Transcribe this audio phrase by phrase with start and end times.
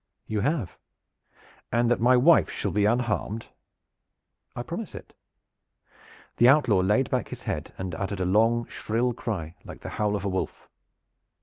[0.25, 0.79] "You have."
[1.71, 3.49] "And that my wife shall be unharmed?"
[4.55, 5.13] "I promise it."
[6.37, 10.15] The outlaw laid back his head and uttered a long shrill cry like the howl
[10.15, 10.67] of a wolf.